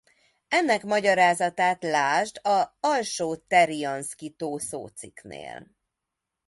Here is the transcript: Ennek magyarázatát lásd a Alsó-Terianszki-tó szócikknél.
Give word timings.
Ennek 0.47 0.83
magyarázatát 0.83 1.83
lásd 1.83 2.47
a 2.47 2.77
Alsó-Terianszki-tó 2.79 4.57
szócikknél. 4.57 5.67